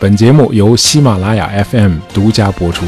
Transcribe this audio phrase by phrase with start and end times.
[0.00, 2.86] 本节目由喜马拉雅 FM 独家播出。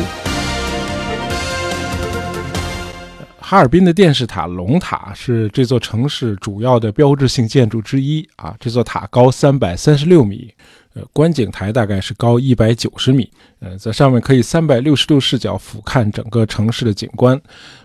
[3.41, 8.55] 哈尔滨的电视塔龙塔是这座城市主要的标志性建筑之一啊。
[8.61, 10.55] 这座塔高三百三十六米，
[10.95, 17.37] 呃，观景台大概是高一百九十米，呃，在上面可以三百六十度视角俯瞰整个城市的景观。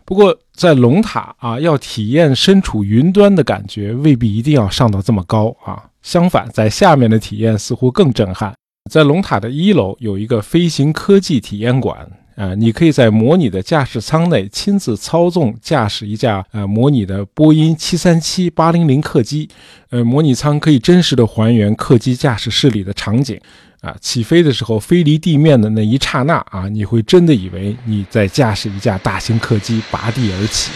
[0.06, 5.82] 不过，在龙塔啊，要体验身处云端的感觉，未必一定要上到这么高啊。
[6.04, 8.54] 相反，在下面的体验似乎更震撼。
[8.90, 12.08] 在龙塔的一楼有一个飞行科技体验馆。
[12.36, 19.48] 啊，你可以在模拟的驾驶舱内亲自操纵驾驶一架呃模拟的波音七三七八零零客机，
[19.90, 23.40] 呃，模拟舱可以真实的还原客机驾驶室里的场景，
[23.80, 30.72] 啊，起飞的时候飞离地面的那一刹那啊，你会真的以为你在驾驶一架大型客机拔地而起。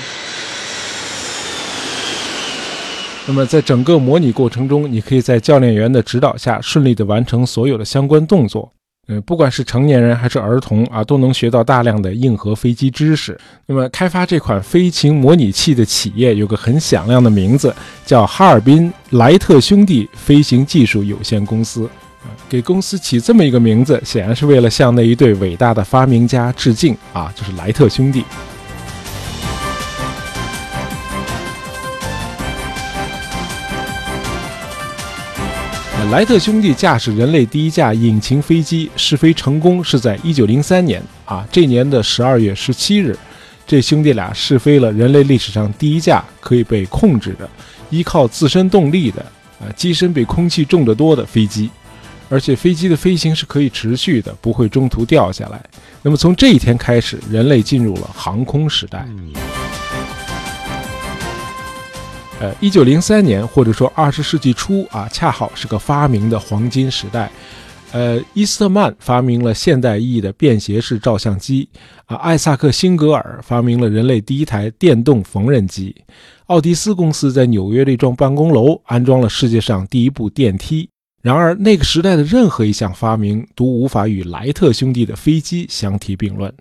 [3.30, 8.72] 那么在整个模拟过程中，你可以在教练员的指导下顺利地完成所有的相关动作。
[9.08, 13.40] 嗯，不管是成年人还是儿童啊，都能学到大量的硬核飞机知识。
[13.68, 17.72] 那么，开发这款飞行模拟器的企业有个很响亮的名字，
[18.04, 21.88] 叫哈尔滨莱特兄弟飞行技术有限公司。
[22.50, 28.24] 给公司起这么一个名字，显然是为了向那一对伟大的发明家致敬啊，就是莱特兄弟。
[36.12, 43.16] 莱特兄弟驾驶人类第一架引擎飞机试飞成功是在一九零三年啊，这年的十二月十七日，
[43.68, 47.48] 这兄弟俩试飞了人类历史上第一架可以被控制的、
[47.92, 49.22] 依靠自身动力的、
[49.60, 51.70] 啊机身比空气重得多的飞机，
[52.28, 55.64] 而且飞机的飞行是可以持续的，不会中途掉下来。
[56.02, 59.08] 那么从这一天开始，人类进入了航空时代。
[62.40, 67.30] 呃，一九零三年，或者说二十世纪初啊，恰好是个发明的黄金时代。
[67.92, 71.68] 呃，伊斯特曼发明了现代意义的便携式照相机
[72.06, 75.94] 啊，艾萨克辛格尔发明了人类第一台电动缝纫机，
[76.46, 80.88] 奥迪斯公司在纽约的一幢办公楼安装了世界上第一部电梯。
[81.22, 86.54] 然而，那个时代的任何一项发明都无法与莱特兄弟的飞机相提并论。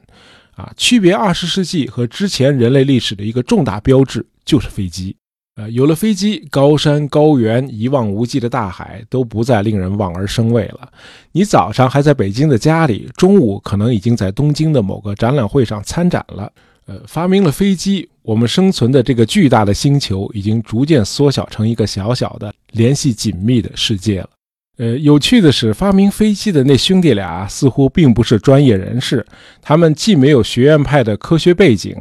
[0.56, 5.14] 啊，区别二十世纪和之前人类历史的一个重大标志就是飞机。
[5.58, 10.88] 呃，有了飞机，高山高原、一望无际的大海都不再令人望而生畏了。
[11.32, 16.52] 你早上还在北京的家里，中午可能已经在东京的某个展览会上参展了。
[16.86, 24.30] 呃，发明了飞机，我们生存的这个巨大的星球已经逐渐缩小成一个小小的、联系紧密的世界了。
[24.76, 29.26] 呃，有趣的是，发明飞机的那兄弟俩似乎并不是专业人士，
[29.60, 31.96] 他们既没有学院派的科学背景。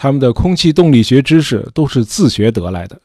[0.00, 2.96] 他们的空气动力学知识都是自学得来的，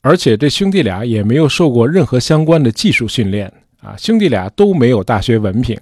[0.00, 3.46] 而且这兄弟俩也没有受过任何相关的技术训练
[3.80, 3.94] 啊！
[3.96, 5.78] 兄弟俩都没有大学文凭，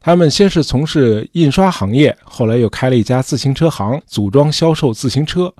[0.00, 5.52] 他们先是从事印刷行业，后来又开了一家自行车行，组装销售自行车。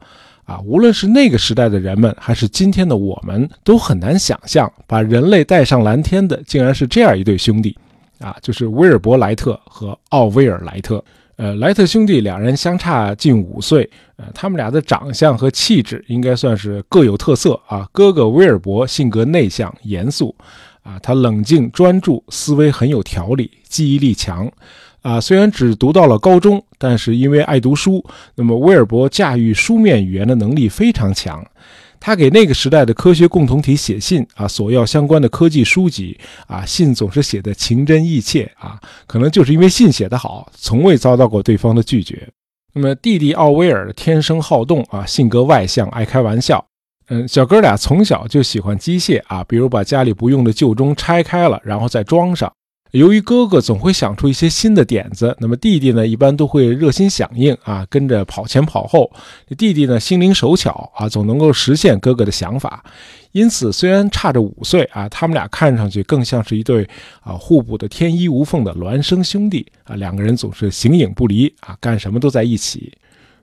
[0.46, 7.76] 啊，无论是那个时代的人们，还是今天的我们，都很难想象，把人类带上蓝天的，竟然是这样一对兄弟
[8.18, 8.34] 啊！
[8.40, 11.04] 就是威尔伯·莱特和奥威尔·莱特。
[11.40, 17.88] 呃，莱特兄弟两人相差近五岁，呃，他们俩的长相和气质应该算是各有特色啊。
[17.92, 20.36] 哥哥威尔伯性格内向严肃，
[20.82, 24.52] 啊，他冷静专注，思维很有条理，记忆力强，
[25.00, 31.42] 啊，虽然只读到了高中，但是因为爱读书，那么威尔伯驾驭书面语言的能力非常强。
[32.00, 42.26] 他给那个时代的科学共同体写信啊，索要相关的科技书籍啊，信总是写的情真意切啊，可能就是因为信写得好，从未遭到过对方的拒绝。
[42.72, 46.64] 那么弟弟奥威尔天生好动啊，性格外向，爱开玩笑。
[47.08, 52.50] 嗯，小哥俩从小就喜欢机械啊，比如把家里不用的旧钟拆开了，然后再装上。
[52.92, 59.10] 由于哥哥总会想出一些新的点子，那么弟弟呢，一般都会热心响应啊，跟着跑前跑后。
[59.56, 62.84] 弟弟呢，心灵手巧啊，总能够实现哥哥的想法。
[63.32, 66.88] 因此，虽然差着五岁啊，他们俩看上去更像是一对
[67.20, 69.94] 啊互补的天衣无缝的孪生兄弟啊。
[69.94, 72.92] 两个人总是形影不离啊，干什么都在一起。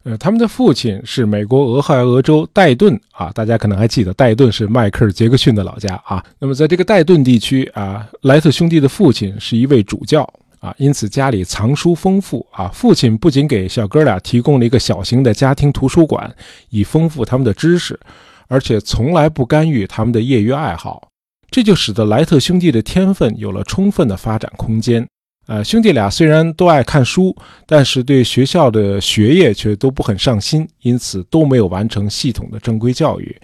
[0.07, 6.24] 呃，他们的父亲是美国俄亥俄州戴顿啊，大家可能还记得，戴顿是迈克尔·杰克逊的老家啊。
[6.39, 10.24] 那么，在这个戴顿地区啊，莱特兄弟的父亲是一位主教
[10.62, 12.69] 啊，因此家里藏书丰富啊。
[12.69, 16.33] 父亲不仅给小哥俩提供了一个小型的家庭图书馆，
[16.69, 18.00] 以丰富他们的知识，
[18.48, 21.09] 而且从来不干预他们的业余爱好，
[21.51, 25.06] 这就使得莱特兄弟的天分有了充分的发展空间。
[25.48, 27.36] 呃，兄弟俩虽然都爱看书，
[27.66, 33.36] 但是对学校的学业却都不很上心，因此都没有完成系统的正规教育。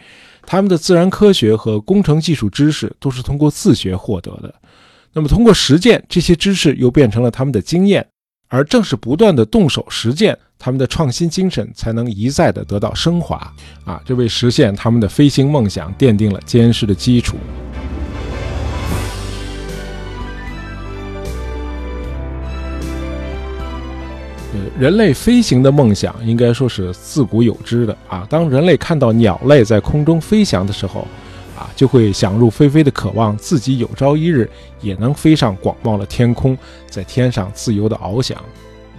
[0.46, 4.54] 他们的自然科学和工程技术知识都是通过自学获得的。
[5.14, 8.06] 那么通过实践，这些知识又变成了他们的经验，
[8.50, 13.38] 而正是不断的动手实践，他们的创新精神才能一再的得到升华
[13.86, 14.02] 啊！
[14.04, 17.38] 这为实现他们的飞行梦想奠定了坚实的基础。
[24.80, 28.26] 人类飞行的梦想应该说是自古有之的啊。
[28.30, 31.08] 当人类看到鸟类在空中飞翔的时候，
[31.56, 34.50] 啊，就会想入非非的渴望自己有朝一日
[34.82, 36.58] 也能飞上广袤的天空，
[36.90, 38.36] 在天上自由的翱翔。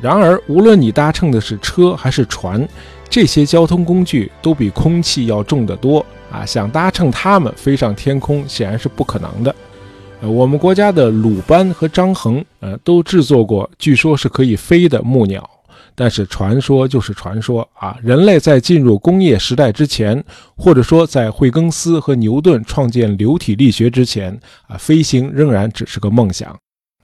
[0.01, 2.67] 然而，无论你搭乘的是车还是船，
[3.09, 6.45] 这些交通工具都比空气要重得多啊！
[6.47, 9.55] 想搭乘它们飞上天空，显然是不可能的。
[10.21, 15.49] 呃，我们国家的鲁班和张衡，呃，都制作过，据说是可以飞的木鸟。
[15.95, 17.97] 但是传说就是传说啊！
[18.03, 20.23] 人类在进入工业时代之前，
[20.57, 26.51] 或者说在惠更斯和牛顿创建流体力学之前，啊，飞行仍然只是个梦想。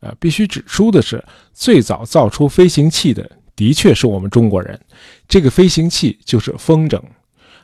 [0.01, 1.23] 啊，必须指出的是，
[1.53, 4.81] 最早造出飞行器的，的确是我们中国人。
[5.29, 6.99] 这个飞行器就是风筝。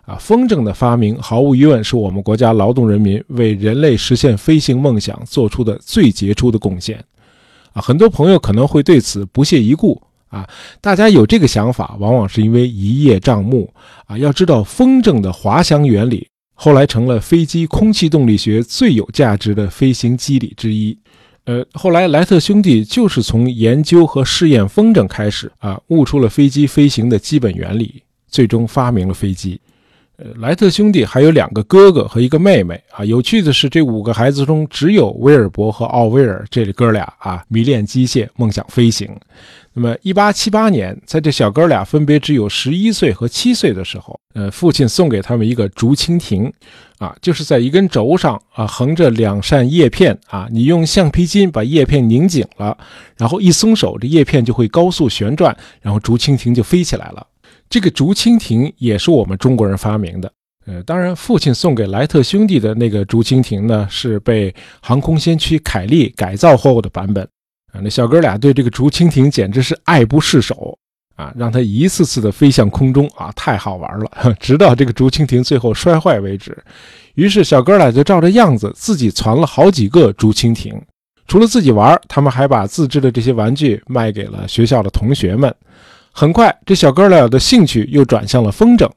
[0.03, 7.03] 啊，风筝的发明毫无疑问是我们国家劳动人民为人类实现飞行梦想做出的最杰出的贡献。
[7.73, 10.01] 啊，很多朋友可能会对此不屑一顾。
[10.29, 10.49] 啊，
[10.81, 13.73] 大家有这个想法，往往是因为一叶障目。
[14.07, 20.97] 啊，要知道风筝的滑翔原理，后来成了飞机空气动力学最有价值的飞行机理之一。
[21.45, 29.61] 呃，后来莱特兄弟就是从研究和试验风筝开始，啊，悟出了飞机飞行的基本原理，最终发明了飞机。
[30.19, 33.05] 呃，莱特兄弟还有两个哥哥和一个妹妹啊。
[33.05, 39.09] 有趣的是，这五个孩子中，只有威尔伯和奥威尔这哥俩啊，迷恋机械，梦想飞行。
[39.79, 46.51] 那么，一八七八年，在这小哥俩分别只有十一岁和七岁的时候，呃，父亲送给他们一个竹蜻蜓，
[46.97, 52.75] 啊，就是在一根轴上啊，横着两扇叶片啊，你用橡皮筋把叶片拧紧了，
[53.19, 57.27] 然后一松手，这叶片就会高速旋转，然后竹蜻蜓就飞起来了。
[57.69, 60.33] 这个竹蜻蜓也是我们中国人发明的。
[60.65, 67.29] 呃，当然，父亲送给莱特兄弟的那个竹蜻蜓呢，是被航空先驱凯利改造后的版本。
[67.83, 70.79] 那小哥俩对这个竹蜻蜓简直是爱不释手
[71.17, 71.33] 啊！
[71.37, 76.57] 让它一次次的飞向空中啊，太好玩了， 直到这个竹蜻蜓最后摔坏为止。
[77.15, 80.75] 于是小哥俩就照着样子自己攒了好几个竹蜻蜓。
[81.27, 85.53] 除了自己玩，他们还把自制的这些玩具卖给了学校的同学们。
[86.13, 88.89] 很快，这小哥俩的兴趣又转向了风筝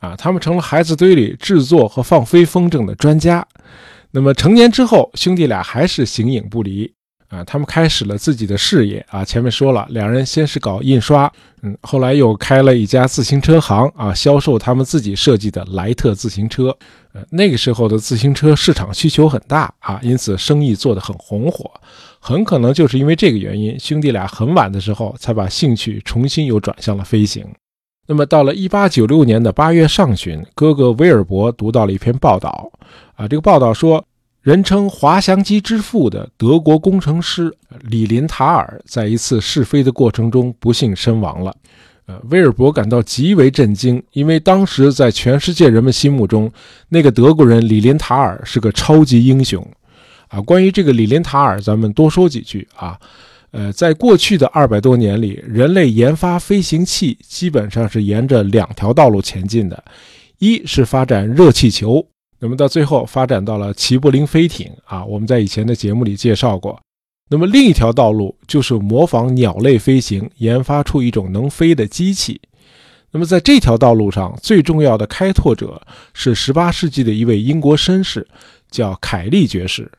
[0.00, 3.46] 啊，他们成了孩子堆里制作和放飞风筝的专家。
[4.10, 6.90] 那么成年之后，兄弟俩还是形影不离。
[7.28, 9.24] 啊，他们开始了自己的事业啊。
[9.24, 11.30] 前面说了，两人先是搞印刷，
[11.62, 16.76] 嗯，后来又开了一家自行车行啊，销售他们自己设计的莱特自行车。
[17.12, 21.70] 呃，那个时候的自行车市场需求很大啊，因此生意做得很红火。
[22.20, 27.44] 很可能就是因为这个原因，兄弟俩很晚的时候才把兴趣重新又转向了飞行。
[28.06, 32.70] 那么到了1896年的8月上旬，哥哥威尔伯读到了一篇报道
[33.16, 34.04] 啊，这个报道说。
[34.46, 41.52] 人称滑翔机之父的德国工程师李林塔尔在一次试飞的过程中不幸身亡了。
[42.06, 46.48] 呃，威尔伯感到极为震惊，因为当时在全世界人们心目中，
[46.88, 49.60] 那个德国人李林塔尔是个超级英雄。
[50.28, 52.96] 啊，关于这个李林塔尔，咱们多说几句啊。
[53.50, 59.82] 呃，在过去的二百多年里，人类研发飞行器基本上是沿着两条道路前进的，
[60.38, 62.06] 一是发展热气球。
[62.38, 66.78] 那么到最后发展到了齐柏林飞艇啊，我们在以前的节目里介绍过。
[67.30, 72.40] 那么另一条道路就是模仿鸟类飞行，研发出一种能飞的机器。
[73.10, 75.80] 那么在这条道路上，最重要的开拓者
[76.12, 78.26] 是18世纪的一位英国绅士，
[78.70, 79.90] 叫凯利爵士。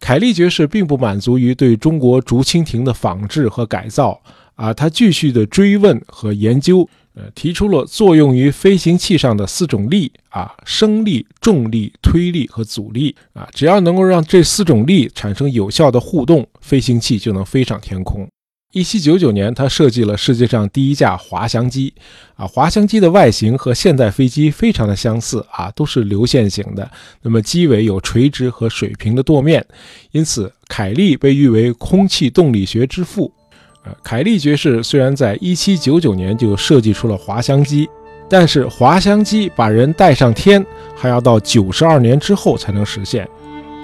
[0.00, 4.20] 凯利爵士并不满足于对中国竹蜻蜓的仿制和改造
[4.56, 6.88] 啊，他继续的追问和研究。
[7.20, 18.26] 呃，提出了作用于飞行器上的四种力啊，升力、重力、推力和阻力啊，只要能够让这四种力产生有效的互动，飞行器就能飞上天空。
[18.72, 21.92] 一七九九年，他设计了世界上第一架滑翔机
[22.36, 26.90] 啊，滑翔机的外形和现代飞机非常的相似啊，都是流线型的，
[27.22, 29.66] 那么机尾有垂直和水平的舵面，
[30.12, 33.34] 因此凯利被誉为空气动力学之父。
[33.84, 37.88] 呃，凯利爵士虽然在1799年就设计出了滑翔机，
[38.28, 43.26] 但是滑翔机把人带上天还要到92年之后才能实现。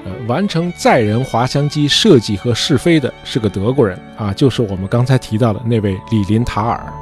[0.05, 6.93] 呃，完成载人滑翔机设计和试飞的是个德国人啊，就是我们刚才提到的那位李林塔尔。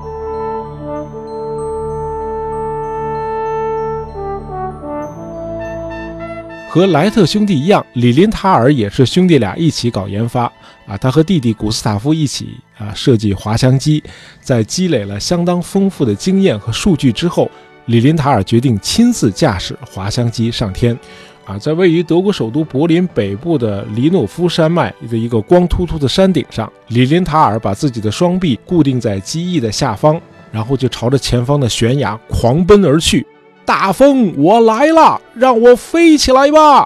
[6.74, 10.52] 和莱特兄弟一样，李林塔尔也是兄弟俩一起搞研发
[10.88, 10.96] 啊。
[10.96, 14.02] 他和弟弟古斯塔夫一起啊设计滑翔机，
[14.40, 17.48] 在积累了相当丰富的经验和数据之后，
[17.86, 20.98] 李林塔尔决定亲自驾驶滑翔机上天。
[21.44, 33.24] 啊，在位于德国首都柏林北部的里诺夫山脉的一个光秃秃的山顶上，李林塔尔把自己的双臂固定在机翼的下方，然后就朝着前方的悬崖狂奔而去。
[33.64, 36.80] 大风，我来了，让我飞起来吧！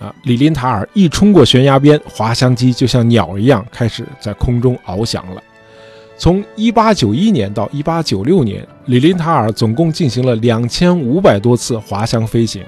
[0.00, 5.42] 啊，李林塔尔一冲过悬崖边，滑翔机就像鸟一样开始在空中翱翔了。
[6.16, 12.62] 从1891年到1896年，李林塔尔总共进行了2500多次滑翔飞行，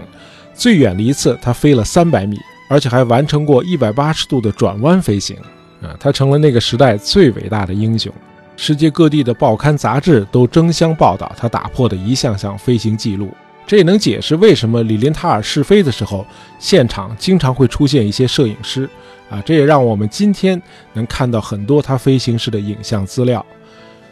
[0.54, 5.36] 最远的一次他飞了300米，而且还完成过180度的转弯飞行。
[5.82, 8.12] 啊，他成了那个时代最伟大的英雄。
[8.56, 13.28] 世界各地的报刊杂志都争相报道他打破的一项项飞行记录。
[13.66, 16.24] 这也能解释为什么李林塔尔试飞的时候，
[16.58, 18.88] 现场经常会出现一些摄影师，
[19.28, 20.60] 啊，这也让我们今天
[20.92, 23.44] 能看到很多他飞行时的影像资料。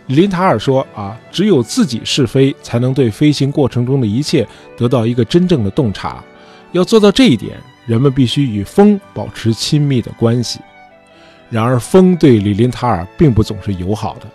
[0.09, 4.47] 李林塔尔说：“啊，只有自己试飞，才能对飞行过程中的一切
[4.77, 6.23] 得到一个真正的洞察。
[6.73, 7.57] 要做到这一点，
[7.87, 10.61] 人们必须与风保持亲密的关系。
[11.49, 14.27] 然而，风对李林塔尔并不总是友好的。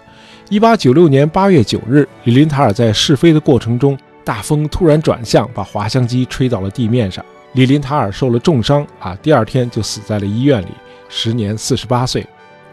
[0.49, 7.23] 1896年8月9日，李林塔尔在试飞的过程中。”大风突然转向，把滑翔机吹到了地面上。
[7.53, 10.67] 李林塔尔受了重伤啊，第二天就死在了医院里，
[11.09, 12.21] 时年四十八岁。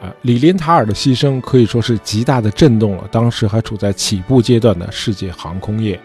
[0.03, 5.99] 啊，李林塔尔的牺牲可以说是极大的震动了当时还处在起步阶段的世界航空业。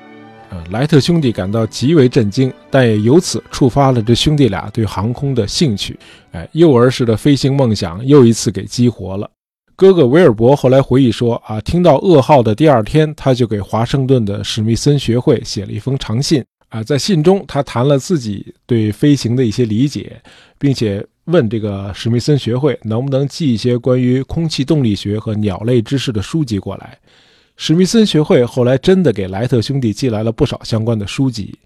[0.50, 6.00] 呃，莱特兄弟感到极为震惊，但也由此触发了这兄弟俩对航空的兴趣。
[6.31, 9.29] 哎，幼儿时的飞行梦想又一次给激活了。
[9.81, 16.45] 哥哥威尔伯后来回忆说：“啊，听到噩耗的第二天，他就给华盛顿的史密森学会写了一封长信。
[16.69, 20.21] 啊，在信中，他谈了自己对飞行的一些理解，
[20.59, 27.00] 并且问这个史密森学会能不能寄一些关于空气动力学和鸟类知识的书籍过来。
[27.57, 31.57] 史密森学会后来真的给莱特兄弟寄来了不少相关的书籍。”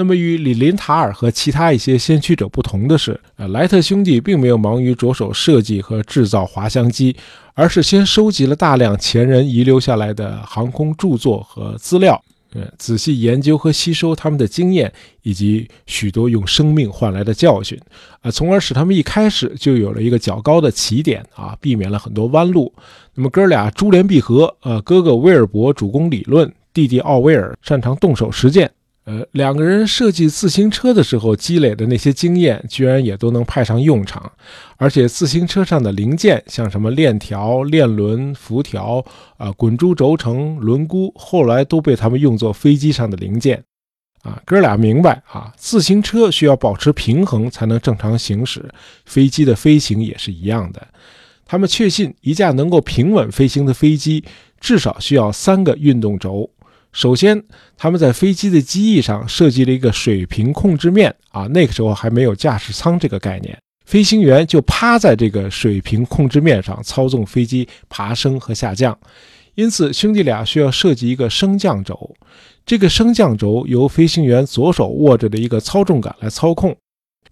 [0.00, 7.14] 那么与李林塔尔和其他一些先驱者不同的是，呃，莱特兄弟并没有忙于着手设计和制造滑翔机，
[7.52, 12.18] 而是先收集了大量前人遗留下来的航空著作和资料，
[12.54, 14.90] 呃，仔细研究和吸收他们的经验，
[15.20, 17.78] 以及许多用生命换来的教训，
[18.22, 22.72] 啊，从而使他们一开始就有了一个较高的起点啊，避免了很多弯路。
[23.14, 28.70] 那么哥俩珠联璧合，呃，哥哥威尔伯主攻理论，弟弟奥威尔擅长动手实践。
[29.04, 34.30] 呃，两个人设计自行车的时候积累的那些经验，居然也都能派上用场。
[34.76, 39.04] 而且自行车上的零件，像什么链条、链轮、辐条
[39.38, 43.64] 啊、滚珠轴承、轮毂，后来都被他们用作飞机上的零件。
[44.22, 48.68] 啊，哥俩明白啊，自行车需要保持平衡才能正常行驶，
[49.06, 50.86] 飞机的飞行也是一样的。
[51.46, 54.22] 他们确信，一架能够平稳飞行的飞机，
[54.60, 56.50] 至少需要三个运动轴。
[56.92, 57.44] 首先，
[57.76, 63.56] 他们在飞机的机翼上设计了一个水平控制面啊，那个时候还没有驾驶舱这个概念，
[63.86, 68.98] 飞行员就趴在这个水平控制面上操纵飞机爬升和下降。
[69.54, 72.14] 因此，兄弟俩需要设计一个升降轴，
[72.66, 76.76] 这个升降轴由飞行员左手握着的一个操纵杆来操控。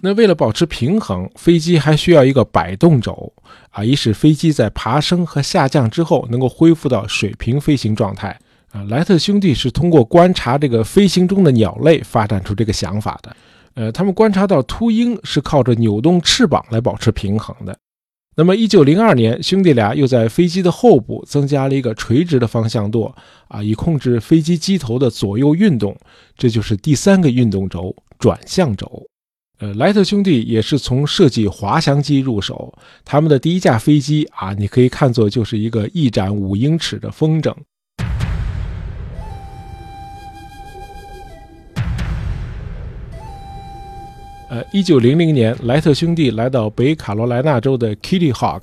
[0.00, 3.32] 那为了保持平衡，飞机还需要一个摆动轴
[3.70, 8.38] 啊，以使飞机在爬升和下降之后能够恢复到水平飞行状态。
[8.72, 13.36] 啊，莱特兄弟是通过观察这个飞行中的鸟类发展出这个想法的。
[13.74, 17.78] 呃，他们观察到秃鹰是靠着扭动翅膀来保持平衡的。
[18.36, 23.12] 那么，一九零二年，兄弟俩又在飞机的后部增加了一个垂直的方向舵，
[23.48, 25.96] 啊，以控制飞机机头的左右运动。
[26.36, 29.06] 这就是第三个运动轴——转向轴。
[29.58, 32.72] 呃，莱特兄弟也是从设计滑翔机入手。
[33.04, 37.52] 他们的第一架飞机啊，你可以看作就是一个翼展五英尺的风筝。
[44.48, 48.62] 呃，一九零零年，莱特兄弟来到北卡罗来纳州的 Kitty Hawk，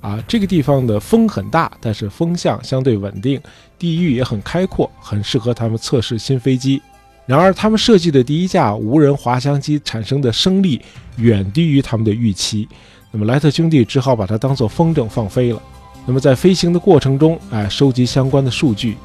[0.00, 3.38] 啊，这个地方的风很大，但是风向相对稳定，
[3.78, 6.80] 地域也很开阔，很适合他们测试新飞机。
[7.26, 10.80] 然而，他们设计的第一架无人滑翔机产生的升力
[11.16, 12.66] 远低于他们的预期，
[13.10, 15.60] 那么莱特兄弟只好把它当做风筝放飞了。
[16.06, 18.96] 那么在飞行的过程中，哎，收集相关的数据。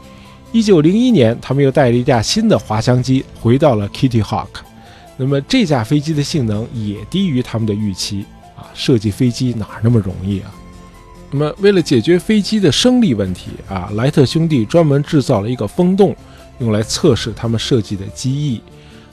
[0.54, 4.71] 一九零一年，他们又带了一架新的滑翔机回到了 Kitty Hawk。
[5.18, 8.26] 那么这架飞机的性能也低于他们的预期
[8.56, 8.66] 啊！
[8.74, 10.52] 设计飞机哪那么容易啊？
[11.30, 16.16] 那么为了解决飞机的升力问题啊，莱特兄弟专门制造了一个风洞，
[16.60, 18.62] 用来测试他们设计的机翼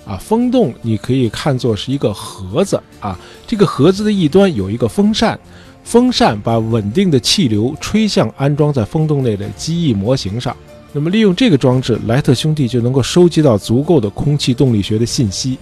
[0.06, 5.38] 啊，风洞你可以看作是一个盒子啊，这个盒子的一端有一个风扇，
[5.84, 10.56] 风扇把稳定的气流吹向安装在风洞内的机翼模型上。
[10.92, 15.58] 那么利用这个装置，莱特兄弟就能够收集到足够的空气动力学的信息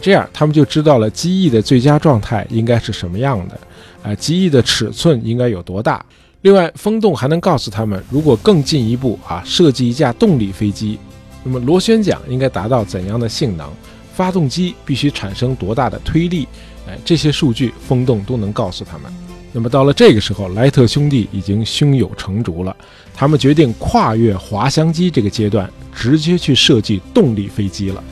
[0.00, 3.58] 这样他们就知道了机翼的最佳状态应该是什么样的，
[4.02, 6.04] 啊，机翼的尺寸应该有多大。
[6.42, 10.98] 另外，风洞还能告诉他们，如果更进一步啊，设计一架动力飞机。
[11.42, 13.68] 那么螺旋桨应该达到怎样的性能？
[14.14, 16.46] 发动机必须产生多大的推力？
[16.86, 19.10] 哎，这些数据风洞都能告诉他们。
[19.52, 22.76] 那么到了这个时候，莱特兄弟已经胸有成竹了。
[23.14, 28.04] 他们决定跨越滑翔机这个阶段，直接去设计动力飞机了。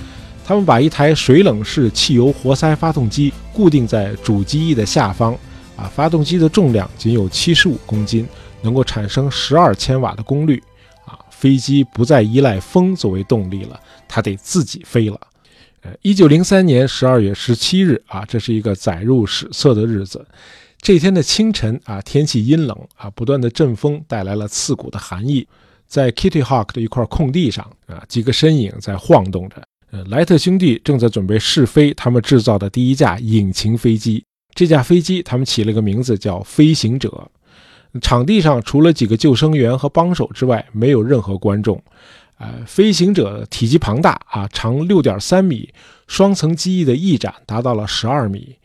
[0.44, 5.32] 他们把一台水冷式汽油活塞发动机固定在主机翼的下方，
[5.76, 8.26] 啊，发动机的重量仅有七十五公斤，
[8.60, 10.62] 能够产生十二千瓦的功率。
[11.04, 15.20] 啊飞机不再依赖风作为动力了，它得自己飞了。
[15.80, 20.24] 呃，一九零三年十二月十七日啊，这是一个载入史册的日子。
[20.80, 25.44] 这天的清晨啊，天气阴冷啊，不断的阵风带来了刺骨的寒意。
[25.88, 29.60] 在 Kitty Hawk 的一块空地上啊，几个身影在晃动着。
[29.92, 34.24] 呃，莱特兄弟正在准备试飞他们制造的第一架引擎飞机。
[34.54, 37.30] 这架飞机他们起了个名字叫“飞行者”。
[38.00, 41.78] 场地上除了几个救生员和帮手之外，没有任何观众。
[42.38, 45.68] 呃，飞行者体积庞大啊，长六点三米，
[46.06, 48.56] 双层机翼的翼展达到了十二米。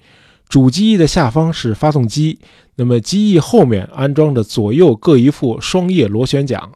[0.48, 2.39] 主机翼的下方是发动机，
[2.75, 6.72] 那么机翼后面安装着左右各一副双叶螺旋桨，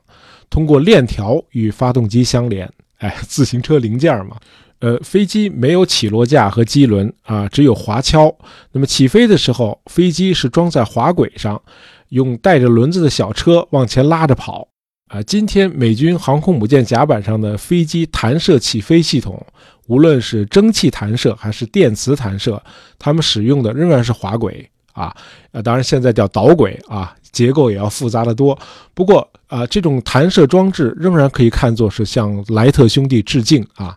[0.49, 2.69] 通过链条与发动机相连。
[3.01, 4.37] 哎，自行车零件嘛。
[4.79, 8.35] 呃，飞机没有起落架和机轮啊，只有滑橇。
[8.71, 11.61] 那么起飞的时候，飞机是装在滑轨上。
[12.09, 14.67] 用带着轮子的小车往前拉着跑
[15.07, 15.23] 啊！
[15.23, 19.41] 今天美军航空母舰甲板上的飞机弹射起飞系统，
[19.87, 22.61] 无论是蒸汽弹射还是电磁弹射，
[22.99, 25.15] 他们使用的仍然是滑轨啊。
[25.51, 28.57] 呃，当然现在叫导轨啊，结构也要复杂的多。
[28.93, 33.95] 不过啊，这种弹射装置仍然可以看作是向莱特兄弟致敬啊。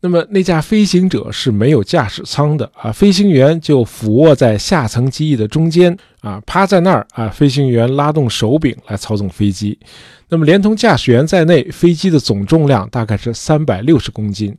[0.00, 9.76] 那么那架飞行者是没有驾驶舱的啊，飞行员就俯卧在下层机翼的中间啊，趴在那儿啊，飞行员拉动手柄来操纵飞机。
[10.28, 14.56] 那么连同驾驶员在内，飞机的总重量大概是三百六十公斤。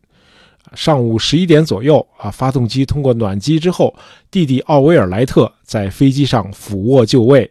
[0.74, 3.96] 上午十一点左右啊，发动机通过暖机之后，
[4.30, 7.50] 弟弟奥威尔莱特在飞机上俯卧就位，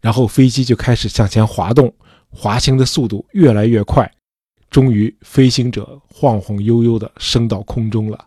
[0.00, 1.92] 然后飞机就开始向前滑动，
[2.30, 4.10] 滑行的速度越来越快。
[4.68, 8.18] 终于，飞行者晃晃悠悠地升到空中了。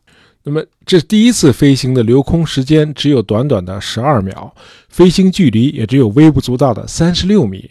[0.41, 4.56] 那么，这第一次飞行的留空时间只有短短的十二秒，
[4.88, 7.69] 飞行距离也只有微不足道的三十六米，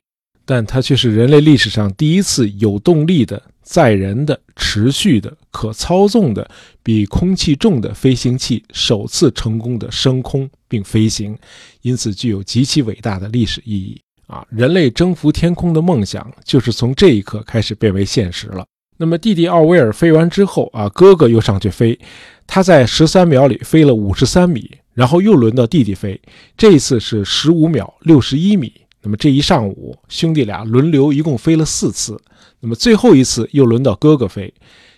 [0.49, 6.51] 但它却是人类历史上第一次有动力的、载人的、持续的、可操纵的、
[6.83, 11.37] 比空气重的飞行器首次成功的升空并飞行，
[11.83, 14.01] 因此具有极其伟大的历史意义。
[14.27, 18.65] 啊，人类征服天空的梦想就是从这一刻开始变为现实了。
[18.97, 21.99] 那么弟弟奥威尔飞完之后啊，哥哥又上去飞，
[22.47, 26.19] 他在十三秒里飞了五十三米，然后又轮到弟弟飞，
[26.57, 28.73] 这一次是十五秒六十一米。
[29.09, 32.21] 那么这一上午，兄弟俩轮流一共飞了四次。
[32.61, 34.53] 那么最后一次又轮到哥哥飞，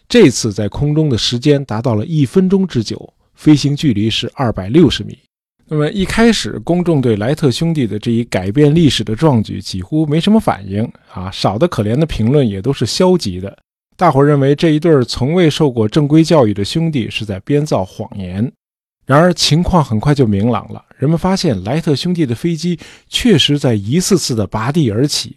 [0.09, 5.17] 这次在空中的时间达到了一分钟之久，飞行距离是二百六十米。
[5.69, 10.83] 那么一开始，公众对莱特兄弟的这一改变历史的壮举几乎没什么反应
[11.15, 13.57] 啊，少得可怜的评论也都是消极的。
[13.97, 18.51] 大伙认为这一对从未受过正规教育的兄弟是在编造谎言。
[19.11, 25.35] 然而情况很快就明朗了，人们发现莱特兄弟的飞机确实在一次次的拔地而起。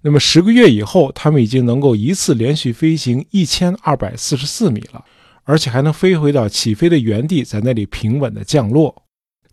[0.00, 5.04] 那么十个月以后，他们已经能够一次连续飞行一千二百四十四米了，
[5.44, 8.92] 而且还能飞回到起飞的原地，在那里平稳的降落。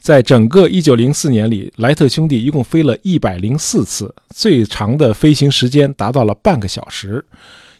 [0.02, 7.24] 在整个1904年里，莱特兄弟一共飞了一百零四次，最长的飞行时间达到了半个小时。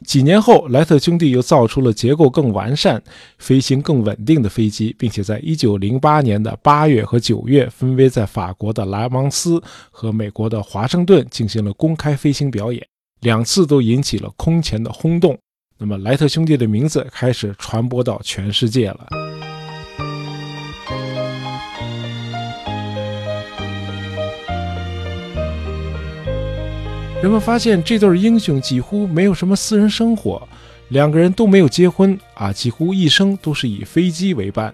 [0.06, 3.02] 几年后，莱特兄弟又造出了结构更完善、
[3.38, 12.86] 飞行更稳定的飞机，并且在1908年的8月和9月，分别在法国的莱芒斯和美国的华盛顿进行了公开飞行表演，
[13.22, 15.38] 两次都引起了空前的轰动。
[15.78, 19.08] 那么，莱特兄弟的名字开始传播到全世界了。
[27.22, 30.48] 人们发现这对英雄几乎没有什么私人生活，
[30.88, 34.74] 两个人都没有结婚啊，几乎一生都是以飞机为伴。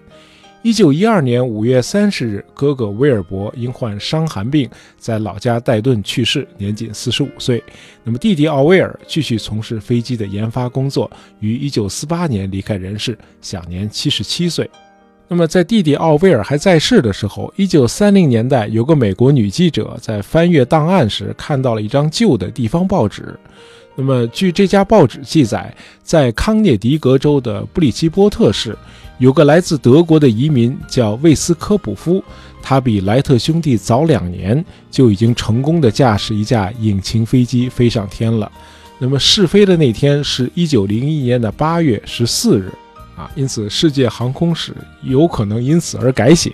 [0.62, 7.63] 一九一二年五月三十日，哥哥威尔伯因患伤寒病在老家戴顿去世，年仅四十五岁。
[8.03, 14.69] 那么弟弟奥威尔继续从事飞机的研发工作，于一九四八年离开人世，享年七十七岁。
[15.27, 23.38] 那么在弟弟奥威尔还在世的时候，一九三零年代有个美国女记者在翻阅档案时看到了一张旧的地方报纸。
[23.95, 28.77] 那么据这家报纸记载，在康涅狄格州的布里奇波特市。
[29.17, 32.21] 有个来自德国的移民叫魏斯科普夫，
[32.61, 38.51] 他比莱特兄弟早两年就已经成功的驾驶一架引擎飞机飞上天了。
[38.99, 42.69] 那么试飞的那天是一九零一年的八月十四日，
[43.15, 46.54] 啊，因此世界航空史有可能因此而改写。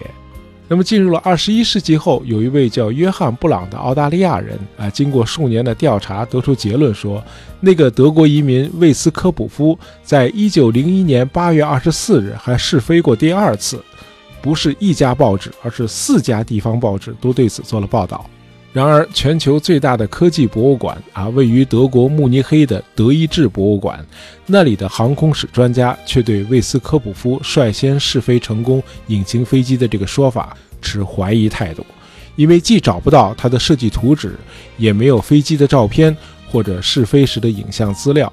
[0.67, 7.21] 那么进入了二十一世纪后，有一位叫约翰·布朗的澳大利亚人啊，经过数年的调查，得出结论说，
[7.59, 13.83] 那个德国移民魏斯科普夫在一九零一年八月二十四日还试飞过第二次，
[14.41, 18.25] 不是一家报纸，而是四家地方报纸都对此做了报道。
[18.73, 23.99] 然而，全球最大的科技博物馆啊，位于德国慕尼黑的德意志博物馆，
[24.45, 31.85] 那里的航空史专家却对魏斯科普夫率先试飞成功隐形飞机的这个说法持怀疑态度，
[32.37, 34.37] 因为既找不到他的设计图纸，
[34.77, 36.15] 也没有飞机的照片
[36.49, 38.31] 或者试飞时的影像资料。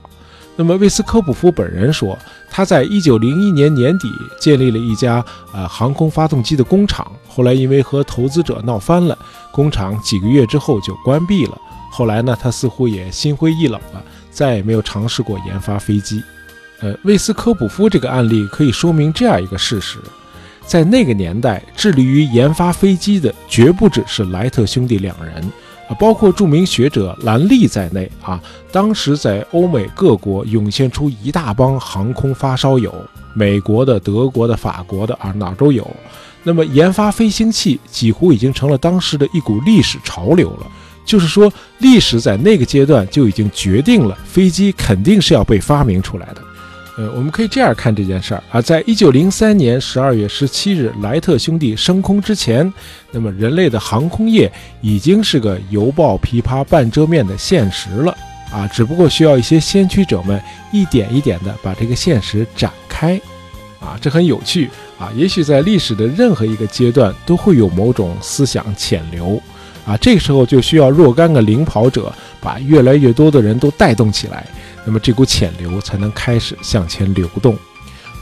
[0.61, 2.19] 那么，魏斯科普夫本人说，
[2.51, 9.17] 他在一九零一年年底建立了一家呃航空发动机的工厂，后来因为和投资者闹翻了，
[9.53, 11.57] 工厂几个月之后就关闭了。
[11.93, 16.21] 后来呢，他似乎也心灰意冷了，再也没有尝试过研发飞机。
[16.81, 19.99] 呃，魏斯科普夫这个案例可以说明这样一个事实：
[20.67, 25.49] 在那个年代，致力于研发飞机的绝不只是莱特兄弟两人。
[25.89, 32.95] 啊，包括著名学者兰利在内啊，当时在欧美各国涌现出一大帮航空发烧友，
[33.35, 35.89] 美国的、德国的、法国的啊，哪都有。
[36.45, 40.67] 那么研发飞行器几乎已经成了当时的一股历史潮流了，
[41.05, 46.43] 就是说，历史在那个阶段就已经决定了飞机肯定是要被发明出来的。
[46.99, 52.75] 呃，我们可以这样看这件事儿啊，在一九零三年十二月十七日，莱特兄弟升空之前，
[53.13, 58.13] 那么人类的航空业已经是个犹抱琵琶半遮面的现实了
[58.51, 63.15] 啊，只不过需要一些先驱者们一点一点的把这个现实展开
[63.79, 65.13] 啊，这很有趣啊。
[65.15, 69.41] 也许在历史的任何一个阶段都会有某种思想潜流
[69.87, 74.45] 啊，这个时候就需要若干个领跑者把越来越多的人都带动起来。
[74.89, 77.55] 那么这股潜流才能开始向前流动。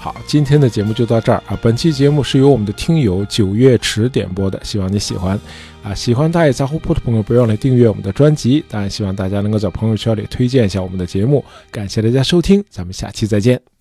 [0.01, 1.57] 好，今天的节目就到这儿啊。
[1.63, 5.39] 本期节目是由我们的听友九月池点播的，希望你喜欢
[5.85, 5.95] 啊。
[5.95, 8.65] 喜欢大野杂货铺的朋友，不要忘了订阅我们的专辑。
[8.69, 11.45] 当然，希望大家能够在朋友圈里推荐一下我们的节目。
[11.71, 13.76] 感谢大家收听，咱们下期再见。